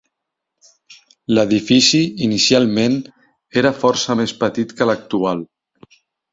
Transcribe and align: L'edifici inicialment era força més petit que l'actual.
L'edifici 1.37 2.01
inicialment 2.29 2.97
era 3.63 3.75
força 3.85 4.19
més 4.23 4.37
petit 4.43 4.77
que 4.81 4.91
l'actual. 4.93 5.49